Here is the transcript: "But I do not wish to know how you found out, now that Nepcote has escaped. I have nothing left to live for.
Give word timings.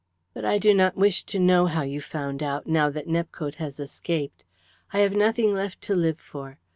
"But 0.33 0.45
I 0.45 0.57
do 0.57 0.73
not 0.73 0.97
wish 0.97 1.25
to 1.25 1.37
know 1.37 1.67
how 1.67 1.83
you 1.83 2.01
found 2.01 2.41
out, 2.41 2.65
now 2.65 2.89
that 2.89 3.05
Nepcote 3.07 3.57
has 3.61 3.79
escaped. 3.79 4.43
I 4.93 5.01
have 5.01 5.11
nothing 5.13 5.53
left 5.53 5.79
to 5.81 5.95
live 5.95 6.19
for. 6.19 6.57